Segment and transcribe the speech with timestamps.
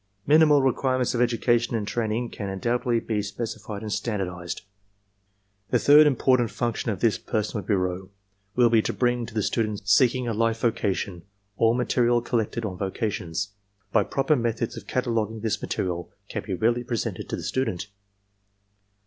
[0.25, 4.63] Minimal requirements of education and train ing can undoubtedly be specified and standardized.
[5.69, 8.09] "The third important function of this personnel bureau
[8.55, 11.21] will be to bring to the student seeking a life vocation
[11.55, 13.49] all material col lected on vocations.
[13.91, 17.85] By proper methods of cataloguing this material can be readily presented to the student.